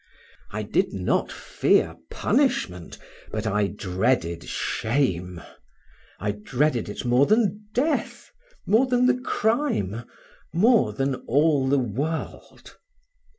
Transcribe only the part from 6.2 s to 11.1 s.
dreaded it more than death, more than the crime, more